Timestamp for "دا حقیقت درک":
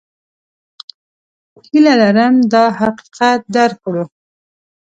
2.53-3.77